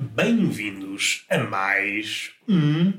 [0.00, 2.92] Bem-vindos a mais um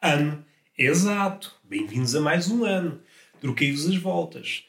[0.00, 0.44] ano.
[0.78, 3.00] Exato, bem-vindos a mais um ano.
[3.40, 4.62] Troquei-vos as voltas.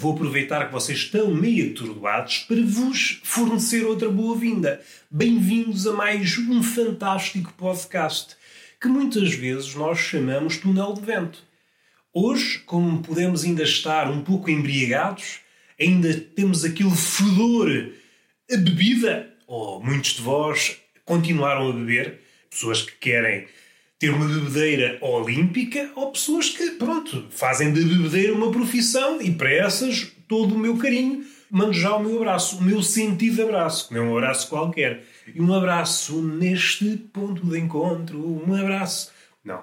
[0.00, 4.82] Vou aproveitar que vocês estão meio atordoados para vos fornecer outra boa-vinda.
[5.08, 8.34] Bem-vindos a mais um fantástico podcast
[8.80, 11.44] que muitas vezes nós chamamos túnel de vento.
[12.12, 15.38] Hoje, como podemos ainda estar um pouco embriagados,
[15.80, 17.92] ainda temos aquele fedor
[18.50, 22.20] a bebida, ou muitos de vós continuaram a beber,
[22.50, 23.46] pessoas que querem
[23.98, 29.50] ter uma bebedeira olímpica, ou pessoas que, pronto, fazem da bebedeira uma profissão e para
[29.52, 33.94] essas todo o meu carinho, mando já o meu abraço, o meu sentido abraço, que
[33.94, 35.04] não é um abraço qualquer.
[35.32, 39.12] E um abraço neste ponto de encontro, um abraço.
[39.44, 39.62] Não.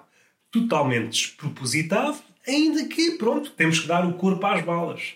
[0.52, 5.16] Totalmente despropositado, ainda que, pronto, temos que dar o corpo às balas.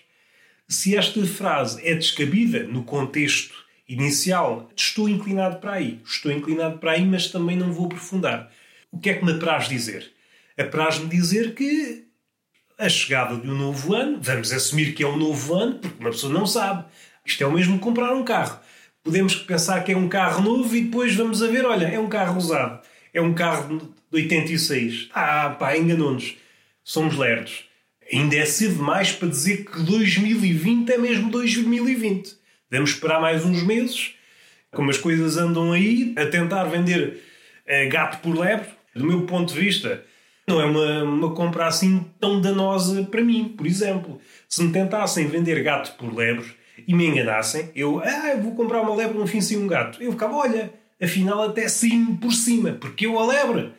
[0.68, 6.00] Se esta frase é descabida no contexto inicial, estou inclinado para aí.
[6.04, 8.50] Estou inclinado para aí, mas também não vou aprofundar.
[8.90, 10.12] O que é que me apraz dizer?
[10.56, 12.04] Apraz-me dizer que
[12.78, 16.10] a chegada de um novo ano, vamos assumir que é um novo ano, porque uma
[16.10, 16.84] pessoa não sabe.
[17.24, 18.58] Isto é o mesmo que comprar um carro.
[19.02, 22.08] Podemos pensar que é um carro novo e depois vamos a ver, olha, é um
[22.08, 22.82] carro usado.
[23.12, 25.10] É um carro de 86.
[25.12, 26.36] Ah, pá, enganou-nos.
[26.82, 27.64] Somos lerdos.
[28.12, 32.43] Ainda é cedo demais para dizer que 2020 é mesmo 2020.
[32.70, 34.14] Vamos esperar mais uns meses,
[34.70, 37.22] como as coisas andam aí, a tentar vender
[37.66, 38.68] eh, gato por lebre.
[38.94, 40.04] Do meu ponto de vista,
[40.46, 43.54] não é uma, uma compra assim tão danosa para mim.
[43.56, 46.46] Por exemplo, se me tentassem vender gato por lebre
[46.86, 50.02] e me enganassem, eu, ah, eu vou comprar uma lebre no fim sem um gato.
[50.02, 53.72] Eu ficava, olha, afinal até sim por cima, porque eu a lebre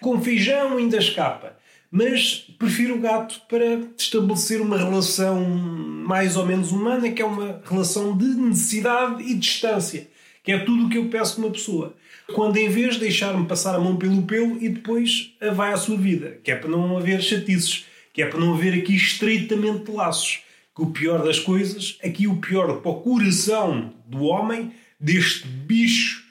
[0.00, 1.59] com feijão ainda escapa.
[1.90, 7.60] Mas prefiro o gato para estabelecer uma relação mais ou menos humana, que é uma
[7.68, 10.08] relação de necessidade e distância,
[10.44, 11.96] que é tudo o que eu peço de uma pessoa.
[12.32, 15.96] Quando em vez de deixar-me passar a mão pelo pelo e depois vai à sua
[15.96, 20.40] vida, que é para não haver chatices, que é para não haver aqui estreitamente laços.
[20.74, 26.24] Que o pior das coisas, aqui o pior para o coração do homem, deste bicho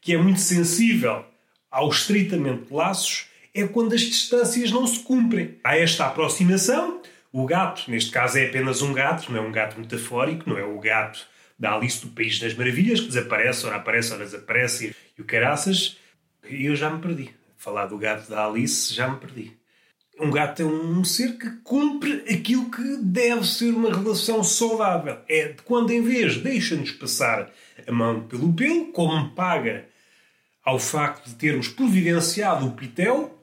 [0.00, 1.24] que é muito sensível
[1.70, 5.58] ao estreitamente laços, é quando as distâncias não se cumprem.
[5.62, 7.02] Há esta aproximação,
[7.32, 10.64] o gato, neste caso é apenas um gato, não é um gato metafórico, não é
[10.64, 11.26] o gato
[11.58, 15.96] da Alice do País das Maravilhas, que desaparece, ora aparece, ora desaparece, e o caraças,
[16.42, 17.30] eu já me perdi.
[17.56, 19.52] Falar do gato da Alice, já me perdi.
[20.20, 25.18] Um gato é um ser que cumpre aquilo que deve ser uma relação saudável.
[25.28, 27.50] É quando, em vez, deixa-nos passar
[27.86, 29.86] a mão pelo pelo, como paga
[30.64, 33.41] ao facto de termos providenciado o pitel,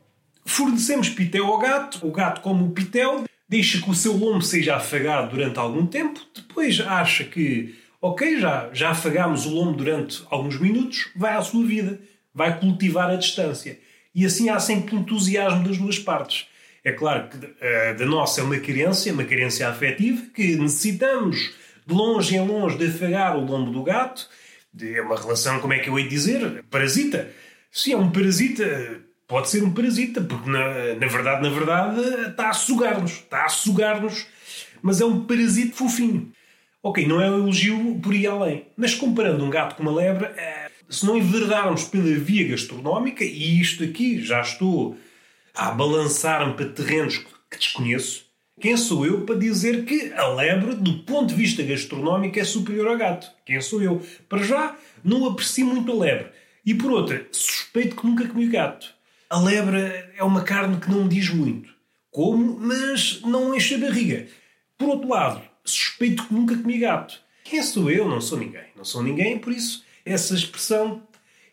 [0.49, 4.75] fornecemos pitel ao gato, o gato come o pitel, deixa que o seu lombo seja
[4.75, 10.59] afagado durante algum tempo, depois acha que, ok, já, já afagámos o lombo durante alguns
[10.59, 11.99] minutos, vai à sua vida,
[12.33, 13.79] vai cultivar a distância.
[14.13, 16.47] E assim há sempre entusiasmo das duas partes.
[16.83, 21.53] É claro que uh, da nossa é uma carência, uma carência afetiva, que necessitamos
[21.85, 24.27] de longe em longe de afagar o lombo do gato.
[24.81, 26.63] É uma relação, como é que eu hei de dizer?
[26.69, 27.29] Parasita.
[27.71, 32.49] Se é um parasita, pode ser um parasita, porque na, na verdade, na verdade, está
[32.49, 33.11] a sugar-nos.
[33.11, 34.25] Está a sugar-nos,
[34.81, 36.33] mas é um parasito fofinho.
[36.81, 38.65] Ok, não é um elogio por ir além.
[38.75, 43.61] Mas comparando um gato com uma lebre, eh, se não enverdarmos pela via gastronómica, e
[43.61, 44.97] isto aqui já estou
[45.53, 47.19] a balançar-me para terrenos
[47.51, 48.25] que desconheço,
[48.59, 52.87] quem sou eu para dizer que a lebre, do ponto de vista gastronómico, é superior
[52.87, 53.31] ao gato?
[53.45, 54.01] Quem sou eu?
[54.27, 56.29] Para já, não aprecio muito a lebre.
[56.65, 58.98] E por outra, suspeito que nunca comi gato.
[59.29, 59.77] A lebre
[60.17, 61.69] é uma carne que não diz muito.
[62.09, 64.27] Como, mas não enche a barriga.
[64.77, 67.21] Por outro lado, suspeito que nunca comi gato.
[67.43, 68.07] Quem sou eu?
[68.07, 68.65] Não sou ninguém.
[68.75, 71.03] Não sou ninguém, por isso essa expressão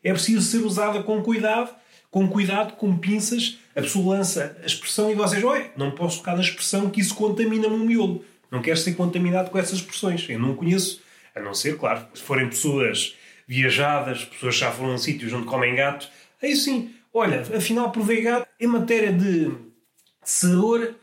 [0.02, 1.74] é preciso ser usada com cuidado,
[2.10, 3.58] com cuidado, com pinças.
[3.74, 7.14] A pessoa lança a expressão e vocês, oi, não posso tocar na expressão que isso
[7.14, 8.24] contamina-me o miolo.
[8.50, 10.26] Não quero ser contaminado com essas expressões.
[10.28, 11.02] Eu não conheço,
[11.34, 13.14] a não ser, claro, se forem pessoas
[13.46, 16.08] viajadas, pessoas que já foram a sítios onde comem gato,
[16.42, 19.50] aí sim, olha, afinal provei gato, em matéria de
[20.22, 20.94] sabor,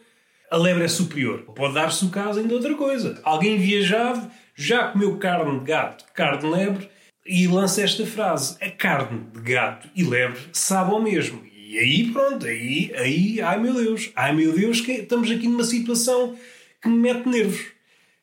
[0.52, 1.42] a lebre é superior.
[1.56, 3.20] Pode dar-se o caso ainda outra coisa.
[3.24, 6.90] Alguém viajado já comeu carne de gato, carne de lebre,
[7.26, 11.42] e lança esta frase: a carne de gato e lebre sabe ao mesmo.
[11.46, 15.64] E aí, pronto, aí, aí, ai meu Deus, ai meu Deus, que estamos aqui numa
[15.64, 16.36] situação
[16.80, 17.74] que me mete nervos.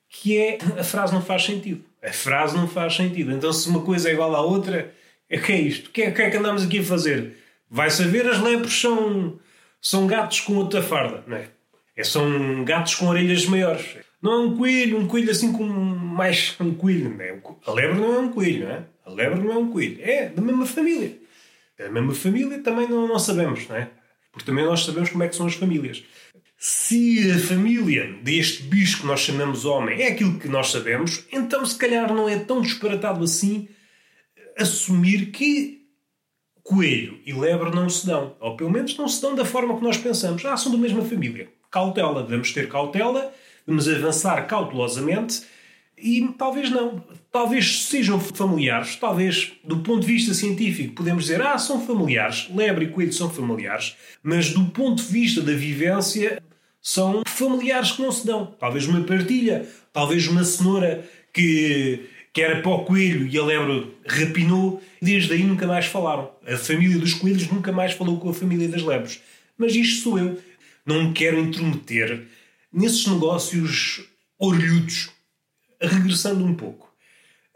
[0.09, 1.85] Que é a frase não faz sentido.
[2.03, 3.33] A frase não faz sentido.
[3.33, 4.95] Então, se uma coisa é igual à outra,
[5.31, 5.89] o que é isto?
[5.89, 7.40] O que é, que é que andamos aqui a fazer?
[7.71, 9.39] Vai saber, as lepres são,
[9.81, 11.49] são gatos com outra farda, não é?
[11.97, 12.03] é?
[12.03, 13.97] São gatos com orelhas maiores.
[14.21, 17.11] Não é um coelho, um coelho assim com mais um coelho.
[17.11, 17.41] Não é?
[17.67, 18.85] A lebre não é um coelho, não é?
[19.07, 19.99] A A lebre não é um coelho.
[20.03, 21.19] É da mesma família.
[21.79, 23.91] Da mesma família também não, não sabemos, não é?
[24.31, 26.05] Porque também nós sabemos como é que são as famílias.
[26.57, 31.65] Se a família deste bicho que nós chamamos homem é aquilo que nós sabemos, então
[31.65, 33.69] se calhar não é tão disparatado assim
[34.59, 35.80] assumir que
[36.71, 38.37] coelho e lebre não se dão.
[38.39, 40.45] Ou pelo menos não se dão da forma que nós pensamos.
[40.45, 41.49] Ah, são da mesma família.
[41.69, 43.33] Cautela, devemos ter cautela,
[43.67, 45.43] vamos avançar cautelosamente
[45.99, 47.03] e talvez não.
[47.33, 52.85] Talvez sejam familiares, talvez do ponto de vista científico podemos dizer, ah, são familiares, lebre
[52.85, 56.41] e coelho são familiares, mas do ponto de vista da vivência
[56.81, 58.55] são familiares que não se dão.
[58.59, 63.93] Talvez uma partilha, talvez uma cenoura que, que era para o coelho e a lebre
[64.07, 66.31] rapinou, desde aí nunca mais falaram.
[66.47, 69.21] A família dos coelhos nunca mais falou com a família das lebres.
[69.59, 70.41] Mas isto sou eu.
[70.87, 72.27] Não me quero intrometer
[72.73, 74.05] nesses negócios
[74.39, 75.11] orlhudos
[75.81, 76.91] regressando um pouco.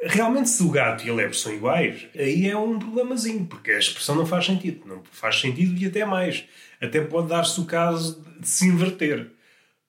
[0.02, 3.78] Realmente, se o gato e a lebre são iguais, aí é um problemazinho, porque a
[3.78, 4.86] expressão não faz sentido.
[4.86, 6.44] Não faz sentido e até mais.
[6.80, 9.30] Até pode dar-se o caso de se inverter.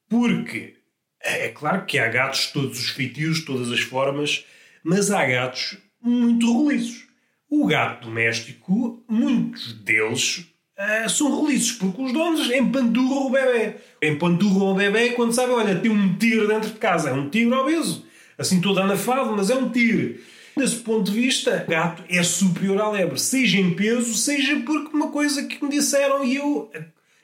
[0.07, 0.75] Porque
[1.21, 4.45] é claro que há gatos de todos os feitios, todas as formas,
[4.85, 7.07] mas há gatos muito roliços.
[7.49, 10.45] O gato doméstico, muitos deles
[10.77, 13.77] uh, são roliços, porque os donos empanturram o bebê.
[14.03, 17.09] Empanturram o bebê quando sabem, olha, tem um tigre dentro de casa.
[17.09, 18.05] É um tigre obeso
[18.37, 20.21] assim todo anafado, mas é um tigre.
[20.55, 24.95] Desse ponto de vista, o gato é superior à lebre, seja em peso, seja porque
[24.95, 26.71] uma coisa que me disseram e eu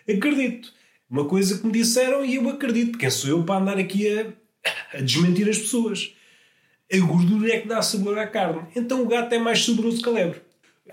[0.10, 0.74] acredito.
[1.10, 2.98] Uma coisa que me disseram e eu acredito.
[2.98, 6.13] Quem sou eu para andar aqui a, a desmentir as pessoas?
[6.94, 8.64] A gordura é que dá sabor à carne.
[8.76, 10.42] Então o gato é mais saboroso que a lebre.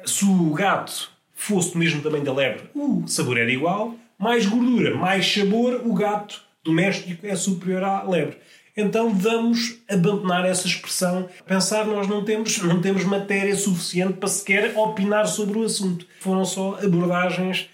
[0.05, 3.97] Se o gato fosse do mesmo tamanho da lebre, o sabor era igual.
[4.17, 8.37] Mais gordura, mais sabor, o gato doméstico é superior à lebre.
[8.77, 11.29] Então vamos abandonar essa expressão.
[11.45, 16.07] Pensar nós não temos, não temos matéria suficiente para sequer opinar sobre o assunto.
[16.21, 17.69] Foram só abordagens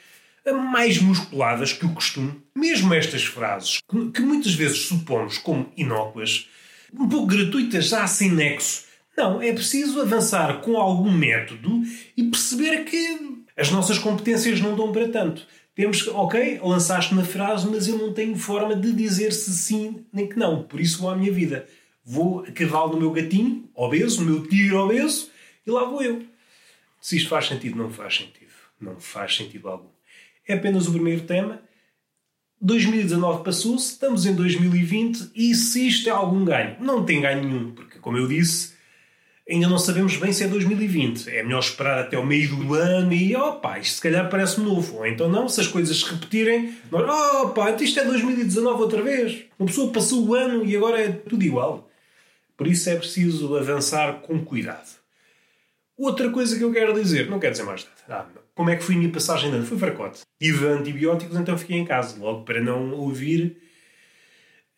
[0.52, 2.40] mais musculadas que o costume.
[2.54, 3.80] Mesmo estas frases,
[4.14, 6.48] que muitas vezes supomos como inócuas,
[6.98, 8.84] um pouco gratuitas, já sem nexo.
[9.16, 11.82] Não, é preciso avançar com algum método
[12.16, 15.46] e perceber que as nossas competências não dão para tanto.
[15.74, 20.04] Temos que, ok, lançaste uma frase, mas eu não tenho forma de dizer se sim
[20.12, 20.62] nem que não.
[20.62, 21.66] Por isso vou à minha vida.
[22.04, 25.30] Vou a cavalo no meu gatinho, obeso, no meu tigre obeso,
[25.66, 26.22] e lá vou eu.
[27.00, 28.52] Se isto faz sentido, não faz sentido.
[28.80, 29.88] Não faz sentido algum.
[30.46, 31.62] É apenas o primeiro tema.
[32.64, 36.76] 2019 passou-se, estamos em 2020 e se isto é algum ganho?
[36.80, 38.72] Não tem ganho nenhum, porque, como eu disse,
[39.46, 41.28] ainda não sabemos bem se é 2020.
[41.28, 44.96] É melhor esperar até o meio do ano e, opa, isto se calhar parece novo.
[44.96, 47.06] Ou então não, se as coisas se repetirem, nós,
[47.42, 49.44] opa, então isto é 2019 outra vez.
[49.58, 51.90] Uma pessoa passou o ano e agora é tudo igual.
[52.56, 54.88] Por isso é preciso avançar com cuidado.
[55.98, 58.26] Outra coisa que eu quero dizer, não quero dizer mais nada.
[58.34, 59.66] Ah, como é que foi a minha passagem de ano?
[59.66, 60.20] Foi fracote.
[60.40, 63.64] Tive antibióticos, então fiquei em casa, logo para não ouvir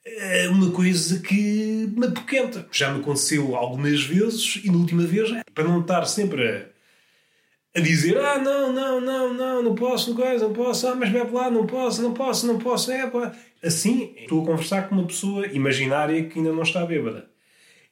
[0.07, 2.67] é uma coisa que me apoquenta.
[2.71, 6.49] Já me aconteceu algumas vezes e na última vez, para não estar sempre
[7.75, 10.95] a, a dizer ah, não, não, não, não, não posso, não coisa, não posso, ah,
[10.95, 13.33] mas bebe lá, não posso, não posso, não posso, é pá.
[13.63, 17.29] Assim, estou a conversar com uma pessoa imaginária que ainda não está bêbada.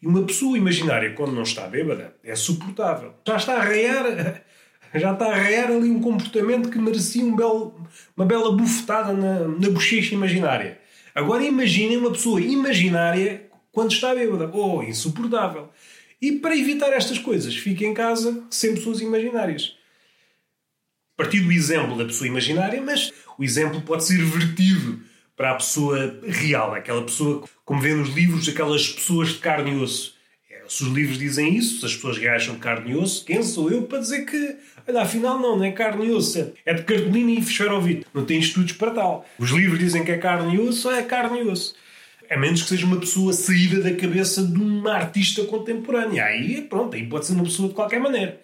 [0.00, 3.14] E uma pessoa imaginária, quando não está bêbada, é suportável.
[3.26, 4.44] Já está a arraiar,
[5.00, 7.74] já está a arraiar ali um comportamento que merecia um belo,
[8.16, 10.80] uma bela bufetada na, na bochecha imaginária.
[11.14, 14.50] Agora imaginem uma pessoa imaginária quando está bêbada.
[14.52, 15.70] Oh, insuportável.
[16.20, 19.76] E para evitar estas coisas, fique em casa sem pessoas imaginárias.
[21.16, 25.00] Partir do exemplo da pessoa imaginária, mas o exemplo pode ser vertido
[25.36, 29.76] para a pessoa real, aquela pessoa, como vê nos livros, aquelas pessoas de carne e
[29.76, 30.13] osso.
[30.64, 33.70] É, se os livros dizem isso, se as pessoas de carne e osso, quem sou
[33.70, 34.56] eu para dizer que
[34.86, 38.06] Olha, afinal não, não é carne e osso, é de cartolina e esferovite.
[38.12, 39.26] Não tem estudos para tal.
[39.38, 41.74] Os livros dizem que é carne e osso, é carne e osso.
[42.30, 46.24] A menos que seja uma pessoa saída da cabeça de uma artista contemporânea.
[46.24, 48.40] Aí, pronto, aí pode ser uma pessoa de qualquer maneira.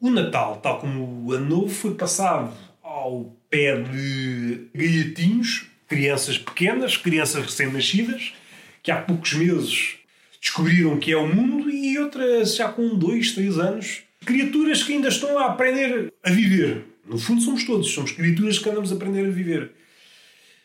[0.00, 2.52] O Natal, tal como o Ano Novo, foi passado
[2.82, 8.32] ao pé de gaiatinhos, crianças pequenas, crianças recém-nascidas,
[8.82, 9.96] que há poucos meses
[10.42, 15.08] descobriram que é o mundo e outras já com dois, três anos criaturas que ainda
[15.08, 16.84] estão a aprender a viver.
[17.06, 19.72] No fundo, somos todos, somos criaturas que andamos a aprender a viver.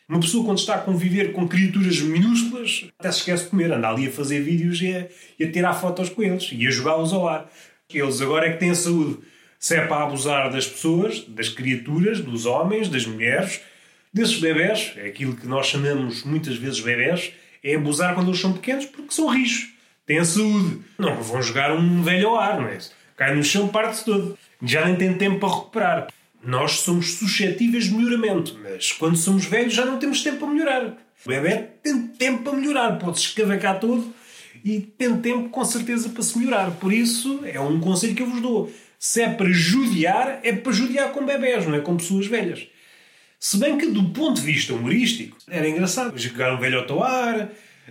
[0.08, 3.88] Uma pessoa, quando está a conviver com criaturas minúsculas, até se esquece de comer, anda
[3.88, 5.06] ali a fazer vídeos e a,
[5.38, 7.50] e a tirar fotos com eles e a jogá-los ao ar.
[7.92, 9.18] Eles agora é que têm saúde.
[9.58, 13.60] Se é para abusar das pessoas, das criaturas, dos homens, das mulheres,
[14.12, 17.32] desses bebés, é aquilo que nós chamamos muitas vezes bebés,
[17.72, 19.72] é abusar quando eles são pequenos porque são rijos,
[20.06, 20.80] têm saúde.
[20.98, 22.78] Não vão jogar um velho ao ar, não é?
[23.16, 24.38] cai no chão, parte-se todo.
[24.62, 26.08] Já nem tem tempo para recuperar.
[26.42, 30.84] Nós somos suscetíveis de melhoramento, mas quando somos velhos já não temos tempo para melhorar.
[31.24, 34.14] O bebê tem tempo para melhorar, pode-se escavacar todo
[34.64, 36.70] e tem tempo com certeza para se melhorar.
[36.72, 38.72] Por isso, é um conselho que eu vos dou.
[38.98, 42.66] Se é para judiar, é para judiar com bebés, não é com pessoas velhas.
[43.40, 46.18] Se bem que, do ponto de vista humorístico, era engraçado.
[46.18, 47.50] Jogar um velhote ao ar,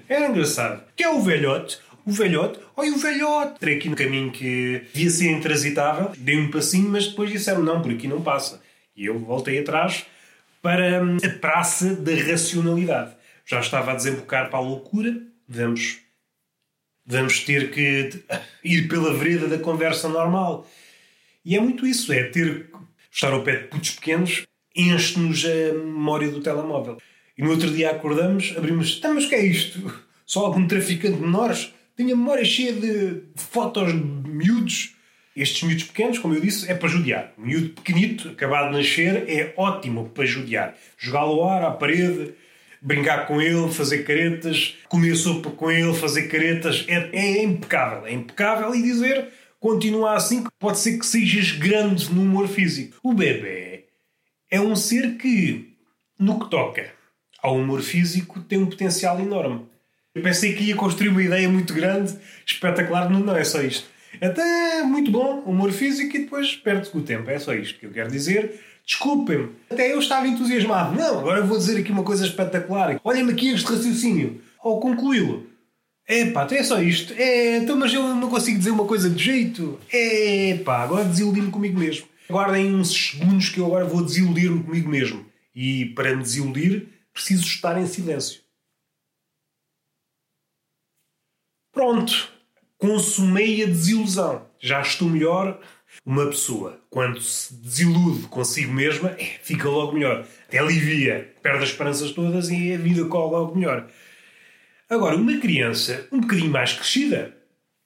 [0.10, 0.84] era engraçado.
[0.96, 1.80] Que é o velhote?
[2.06, 3.56] O velhote, olha o velhote!
[3.56, 7.82] Entrei aqui no caminho que devia ser intransitável, dei um passinho, mas depois disseram não,
[7.82, 8.62] por aqui não passa.
[8.96, 10.06] E eu voltei atrás
[10.62, 13.16] para hum, a praça da racionalidade.
[13.46, 16.00] Já estava a desembocar para a loucura, vamos,
[17.06, 18.10] vamos ter que
[18.64, 20.66] ir pela vereda da conversa normal.
[21.44, 22.70] E é muito isso, é ter
[23.12, 24.46] estar ao pé de putos pequenos
[24.78, 26.98] enche-nos a memória do telemóvel.
[27.38, 29.94] E no outro dia acordamos, abrimos, tá, mas o que é isto?
[30.26, 31.74] Só algum traficante de menores?
[31.96, 34.96] Tenho a memória cheia de fotos de miúdos.
[35.36, 37.34] Estes miúdos pequenos, como eu disse, é para judiar.
[37.38, 40.76] Miúdo pequenito, acabado de nascer, é ótimo para judiar.
[40.98, 42.34] Jogá-lo ao ar, à parede,
[42.82, 46.86] brincar com ele, fazer caretas, comer sopa com ele, fazer caretas.
[46.88, 48.08] É, é impecável.
[48.08, 49.30] É impecável e dizer,
[49.60, 52.98] continua assim, que pode ser que sejas grande no humor físico.
[53.04, 53.77] O bebê
[54.50, 55.74] é um ser que,
[56.20, 56.92] no que toca
[57.42, 59.66] ao humor físico, tem um potencial enorme.
[60.16, 63.88] Eu pensei que ia construir uma ideia muito grande, espetacular, não, não é só isto.
[64.22, 67.30] Até muito bom, humor físico e depois perde-se o tempo.
[67.30, 68.60] É só isto que eu quero dizer.
[68.86, 70.96] Desculpem-me, até eu estava entusiasmado.
[70.96, 73.00] Não, agora vou dizer aqui uma coisa espetacular.
[73.04, 74.42] Olhem-me aqui este raciocínio.
[74.60, 75.46] Ao concluí-lo.
[76.08, 77.14] É pá, é só isto.
[77.18, 79.78] É, então, mas eu não consigo dizer uma coisa de jeito.
[79.92, 82.08] É pá, agora desiludi-me comigo mesmo.
[82.30, 85.26] Guardem uns segundos que eu agora vou desiludir-me comigo mesmo.
[85.56, 88.42] E para me desiludir, preciso estar em silêncio.
[91.72, 92.30] Pronto,
[92.78, 94.46] consumei a desilusão.
[94.60, 95.60] Já estou melhor.
[96.06, 100.28] Uma pessoa, quando se desilude consigo mesma, é, fica logo melhor.
[100.48, 103.90] Até alivia, perde as esperanças todas e a vida corre logo melhor.
[104.90, 107.38] Agora, uma criança um bocadinho mais crescida,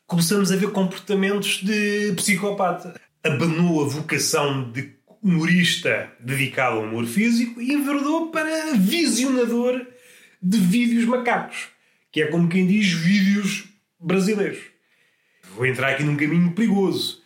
[0.07, 7.61] começamos a ver comportamentos de psicopata abanou a vocação de humorista dedicado ao humor físico
[7.61, 9.85] e enverdou para visionador
[10.41, 11.67] de vídeos macacos,
[12.11, 13.65] que é como quem diz vídeos
[13.99, 14.59] brasileiros.
[15.55, 17.21] Vou entrar aqui num caminho perigoso.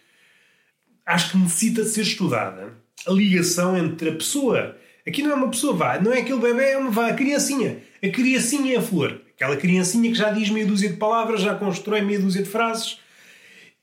[1.06, 2.74] Acho que necessita de ser estudada
[3.08, 4.78] a ligação entre a pessoa.
[5.08, 7.78] Aqui não é uma pessoa, vá, não é aquele bebê, é uma vá, a criancinha.
[8.04, 9.22] A criancinha é a flor.
[9.36, 13.00] Aquela criancinha que já diz meia dúzia de palavras, já constrói meia dúzia de frases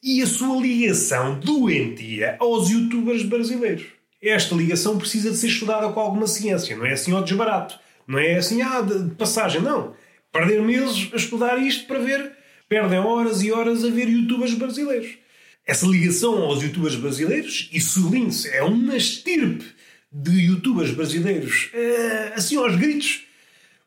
[0.02, 3.84] e a sua ligação doentia aos youtubers brasileiros.
[4.20, 7.78] Esta ligação precisa de ser estudada com alguma ciência, não é assim ao desbarato.
[8.06, 9.94] Não é assim, ah, de passagem, não.
[10.32, 12.32] Perder meses a estudar isto para ver,
[12.68, 15.18] perdem horas e horas a ver youtubers brasileiros.
[15.64, 19.64] Essa ligação aos youtubers brasileiros, e sublinhe-se, é uma estirpe
[20.10, 23.22] de youtubers brasileiros, eh, assim aos gritos.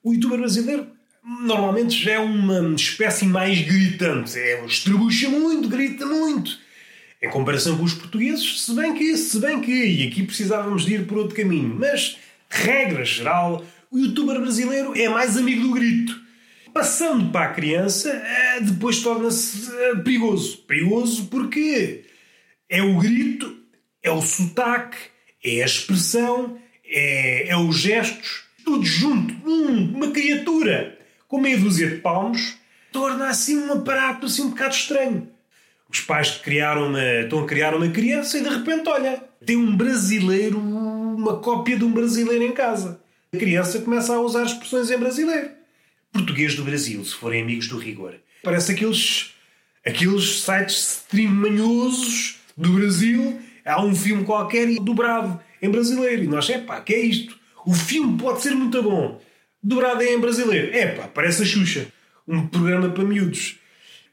[0.01, 0.87] O youtuber brasileiro
[1.25, 4.37] normalmente já é uma espécie mais gritante.
[4.37, 6.59] É, estrebucha muito, grita muito.
[7.21, 10.93] Em comparação com os portugueses, se bem que, se bem que, e aqui precisávamos de
[10.93, 12.17] ir por outro caminho, mas,
[12.49, 16.23] regra geral, o youtuber brasileiro é mais amigo do grito.
[16.71, 20.57] Passando para a criança, eh, depois torna-se eh, perigoso.
[20.67, 22.03] Perigoso porque
[22.69, 23.57] é o grito,
[24.03, 24.97] é o sotaque,
[25.43, 29.33] é a expressão, é, é os gestos, tudo junto.
[29.47, 30.94] Hum, uma criatura
[31.27, 32.55] com meia dúzia de palmos,
[32.91, 35.27] torna assim um aparato assim um bocado estranho.
[35.89, 39.75] Os pais criaram uma, estão a criar uma criança e de repente, olha, tem um
[39.75, 42.99] brasileiro, uma cópia de um brasileiro em casa.
[43.33, 45.49] A criança começa a usar expressões em brasileiro.
[46.11, 48.15] Português do Brasil, se forem amigos do rigor.
[48.43, 49.33] Parece aqueles,
[49.85, 53.39] aqueles sites stream manhosos do Brasil.
[53.65, 56.23] Há um filme qualquer dobrado em brasileiro.
[56.23, 57.37] E nós, é pá, que é isto?
[57.65, 59.19] O filme pode ser muito bom
[59.65, 60.75] dobrada em brasileiro.
[60.75, 61.87] Epá, parece a Xuxa.
[62.27, 63.57] Um programa para miúdos.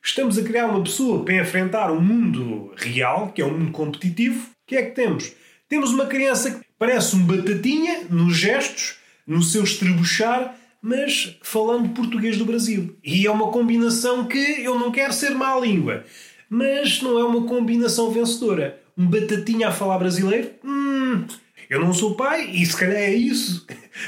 [0.03, 3.71] Estamos a criar uma pessoa para enfrentar o um mundo real, que é um mundo
[3.71, 4.41] competitivo.
[4.41, 5.33] O que é que temos?
[5.69, 12.37] Temos uma criança que parece um batatinha nos gestos, no seu estrebuchar, mas falando português
[12.37, 12.97] do Brasil.
[13.05, 16.05] E é uma combinação que eu não quero ser má língua,
[16.49, 18.81] mas não é uma combinação vencedora.
[18.97, 20.51] Um batatinha a falar brasileiro?
[20.65, 21.25] Hum,
[21.71, 23.67] eu não sou pai e se calhar é isso.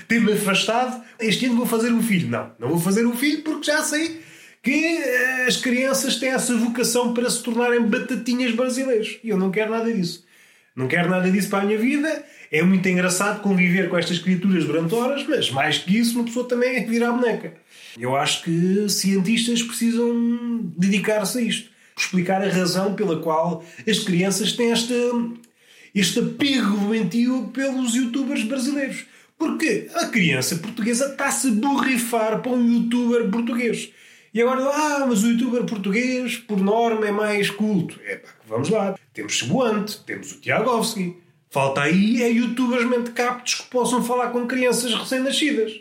[0.08, 1.02] Ter-me afastado.
[1.20, 2.28] Este ano vou fazer um filho.
[2.28, 4.20] Não, não vou fazer um filho porque já sei
[4.62, 9.18] que eh, as crianças têm essa vocação para se tornarem batatinhas brasileiros.
[9.22, 10.24] E eu não quero nada disso.
[10.74, 12.24] Não quero nada disso para a minha vida.
[12.50, 16.48] É muito engraçado conviver com estas criaturas durante horas, mas mais que isso, uma pessoa
[16.48, 17.54] também é virar boneca.
[17.98, 21.70] Eu acho que cientistas precisam dedicar-se a isto.
[21.96, 24.94] explicar a razão pela qual as crianças têm esta,
[25.94, 29.04] este apego doentio pelos youtubers brasileiros.
[29.38, 33.92] Porque a criança portuguesa está-se a borrifar para um youtuber português.
[34.32, 38.00] E agora, ah, mas o youtuber português, por norma, é mais culto.
[38.04, 38.94] É pá, vamos lá.
[39.12, 41.16] Temos Cebuante, temos o Tiagovski.
[41.50, 45.72] Falta aí é youtubers mente captos que possam falar com crianças recém-nascidas.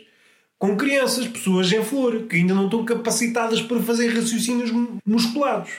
[0.56, 4.70] Com crianças, pessoas em flor, que ainda não estão capacitadas para fazer raciocínios
[5.04, 5.72] musculados.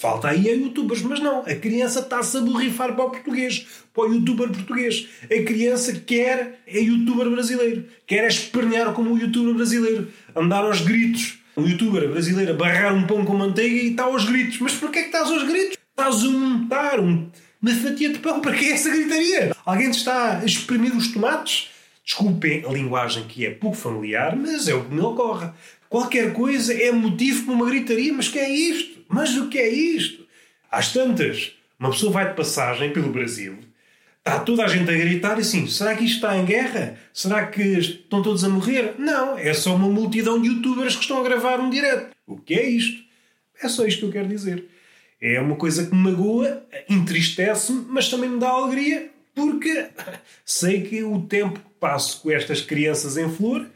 [0.00, 1.40] Falta aí a youtubers, mas não.
[1.40, 5.06] A criança está-se a borrifar para o português, para o youtuber português.
[5.24, 7.84] A criança quer é youtuber brasileiro.
[8.06, 10.08] Quer é espernear como o youtuber brasileiro.
[10.34, 11.38] Andar aos gritos.
[11.54, 14.58] Um youtuber brasileiro a barrar um pão com manteiga e está aos gritos.
[14.60, 15.76] Mas porquê é que estás aos gritos?
[15.90, 17.28] Estás a montar um,
[17.60, 18.40] uma fatia de pão.
[18.40, 19.54] Para que é essa gritaria?
[19.66, 21.68] Alguém te está a exprimir os tomates?
[22.02, 25.50] Desculpem a linguagem que é pouco familiar, mas é o que me ocorre.
[25.90, 28.14] Qualquer coisa é motivo para uma gritaria.
[28.14, 28.89] Mas que é isto?
[29.10, 30.24] Mas o que é isto?
[30.70, 33.58] Às tantas, uma pessoa vai de passagem pelo Brasil,
[34.18, 36.96] está toda a gente a gritar assim: será que isto está em guerra?
[37.12, 38.94] Será que estão todos a morrer?
[38.98, 42.14] Não, é só uma multidão de youtubers que estão a gravar um direto.
[42.24, 43.02] O que é isto?
[43.60, 44.64] É só isto que eu quero dizer.
[45.20, 49.88] É uma coisa que me magoa, entristece-me, mas também me dá alegria, porque
[50.46, 53.66] sei que o tempo que passo com estas crianças em flor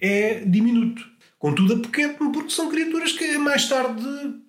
[0.00, 1.10] é diminuto.
[1.38, 4.04] Contudo, apoquento-me porque são criaturas que mais tarde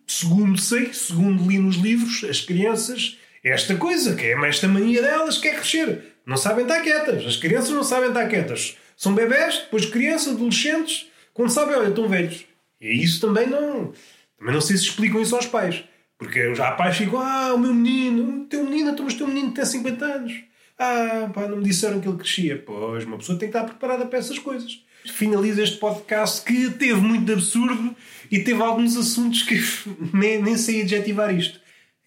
[0.08, 5.38] segundo sei, segundo li nos livros, as crianças, esta coisa, que é esta mania delas,
[5.38, 6.14] que é crescer.
[6.26, 7.26] Não sabem estar quietas.
[7.26, 8.78] As crianças não sabem estar quietas.
[8.96, 12.46] São bebés, depois crianças, adolescentes, quando sabem, olha, estão velhos.
[12.80, 13.94] E isso também não.
[14.38, 15.84] Também não sei se explicam isso aos pais.
[16.18, 19.28] Porque já pais ficam, ah, o meu menino, o teu menino, então, mas o teu
[19.28, 20.34] menino tem 50 anos.
[20.80, 22.62] Ah, pá, não me disseram que ele crescia.
[22.66, 27.02] Pois, uma pessoa tem que estar preparada para essas coisas finaliza este podcast que teve
[27.02, 27.96] muito de absurdo
[28.32, 29.60] e teve alguns assuntos que
[30.14, 31.60] nem, nem sei adjetivar isto.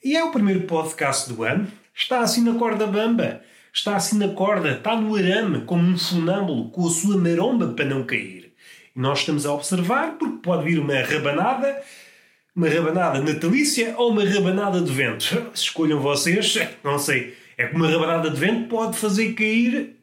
[0.03, 1.67] E é o primeiro podcast do ano.
[1.95, 3.41] Está assim na corda bamba.
[3.73, 4.73] Está assim na corda.
[4.73, 8.53] Está no arame, como um funâmbulo, com a sua maromba para não cair.
[8.95, 11.83] E nós estamos a observar, porque pode vir uma rabanada,
[12.55, 15.47] uma rabanada natalícia ou uma rabanada de vento.
[15.53, 16.57] Escolham vocês.
[16.85, 17.35] Não sei.
[17.59, 19.96] É que uma rabanada de vento pode fazer cair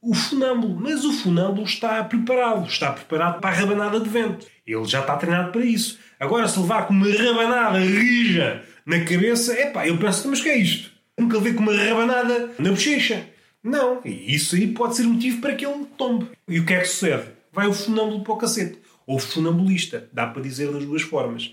[0.00, 0.78] o funâmbulo.
[0.80, 4.46] Mas o funâmbulo está preparado, está preparado para a rabanada de vento.
[4.66, 5.98] Ele já está treinado para isso.
[6.18, 10.48] Agora, se levar com uma rabanada rija na cabeça, é pá, eu penso, mas que
[10.48, 10.90] é isto?
[11.18, 13.26] Nunca levei com uma rabanada na bochecha.
[13.62, 16.28] Não, e isso aí pode ser motivo para que ele tombe.
[16.46, 17.24] E o que é que sucede?
[17.52, 18.78] Vai o funâmbulo para o cacete.
[19.06, 21.52] Ou funambulista, dá para dizer das duas formas.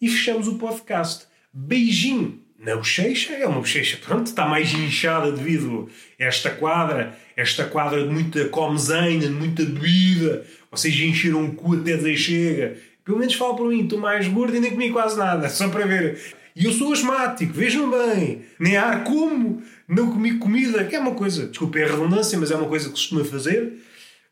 [0.00, 1.26] E fechamos o podcast.
[1.52, 5.88] Beijinho na bochecha, é uma bochecha, pronto, está mais inchada devido
[6.20, 11.74] a esta quadra, esta quadra de muita comezaina, de muita bebida, vocês encheram o cu
[11.74, 12.76] até dizer chega.
[13.02, 15.86] Pelo menos falo para mim, estou mais gordo e nem comi quase nada, só para
[15.86, 16.20] ver.
[16.54, 21.14] E eu sou asmático, vejam bem, nem há como não comi comida, que é uma
[21.14, 23.72] coisa, desculpe a redundância, mas é uma coisa que costuma fazer.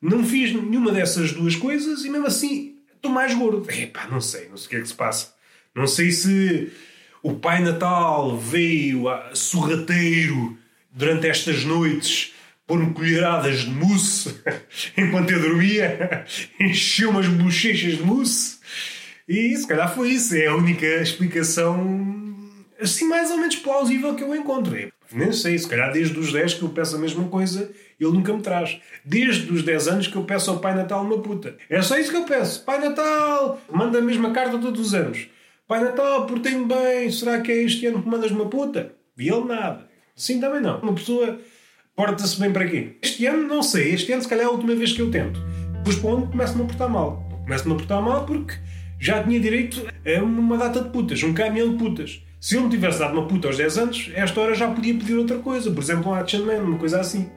[0.02, 3.66] Não fiz nenhuma dessas duas coisas e mesmo assim estou mais gordo.
[3.70, 5.34] Epá, não sei, não sei o que é que se passa.
[5.74, 6.70] Não sei se
[7.22, 10.56] o Pai Natal veio a sorrateiro
[10.90, 12.34] durante estas noites
[12.66, 14.40] pôr-me colheradas de mousse
[14.96, 16.24] enquanto eu dormia,
[16.60, 18.58] encheu umas bochechas de mousse
[19.28, 20.34] e se calhar foi isso.
[20.34, 22.36] É a única explicação
[22.80, 24.74] assim mais ou menos plausível que eu encontro.
[25.10, 28.32] Nem sei, se calhar desde os 10 que eu peço a mesma coisa ele nunca
[28.32, 28.80] me traz.
[29.04, 31.56] Desde os 10 anos que eu peço ao Pai Natal uma puta.
[31.68, 32.64] É só isso que eu peço.
[32.64, 35.28] Pai Natal, manda a mesma carta todos os anos.
[35.68, 38.94] Pai Natal, portei-me bem, será que é este ano que mandas uma puta?
[39.18, 39.86] E ele nada.
[40.16, 40.80] Sim, também não.
[40.80, 41.38] Uma pessoa
[41.94, 42.96] porta-se bem para quê?
[43.02, 45.38] Este ano não sei, este ano se calhar é a última vez que eu tento.
[45.74, 47.22] Depois para começo-me a portar mal.
[47.44, 48.54] Começo-me a portar mal porque
[48.98, 52.24] já tinha direito a uma data de putas, um caminhão de putas.
[52.40, 55.18] Se eu não tivesse dado uma puta aos 10 anos, esta hora já podia pedir
[55.18, 55.70] outra coisa.
[55.70, 57.30] Por exemplo, um action man, uma coisa assim.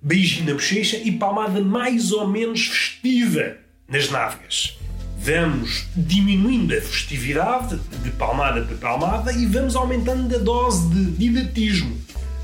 [0.00, 4.78] Beijinho na bochecha e palmada mais ou menos festiva nas nádegas
[5.18, 11.96] vamos diminuindo a festividade de palmada para palmada e vamos aumentando a dose de didatismo,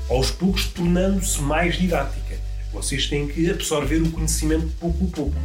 [0.09, 2.35] aos poucos tornando-se mais didática.
[2.73, 5.35] Vocês têm que absorver o conhecimento pouco a pouco.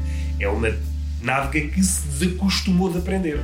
[0.41, 0.77] É uma
[1.23, 3.41] nádega que se desacostumou de aprender.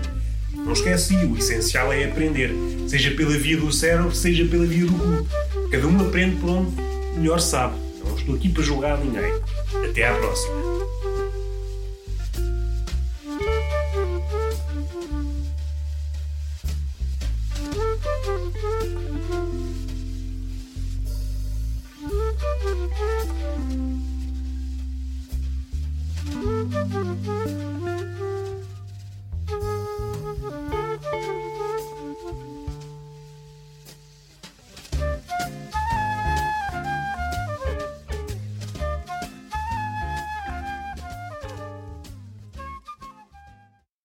[0.52, 2.50] Não esquece, o essencial é aprender,
[2.88, 5.68] seja pela via do cérebro, seja pela via do cu.
[5.70, 6.72] Cada um aprende por onde
[7.16, 7.76] melhor sabe.
[8.04, 9.32] Não estou aqui para julgar ninguém.
[9.88, 10.95] Até à próxima.